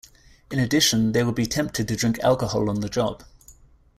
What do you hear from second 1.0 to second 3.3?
they would be tempted to drink alcohol on the job.